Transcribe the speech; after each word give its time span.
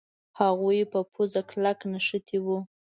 هغوی 0.39 0.79
په 0.91 0.99
پوزه 1.11 1.41
کلک 1.49 1.79
نښتي 1.91 2.37
وو. 2.45 2.57